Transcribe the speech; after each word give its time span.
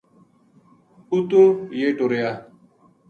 اُتو 1.11 1.43
یہ 1.79 1.89
ٹُریا 1.97 2.29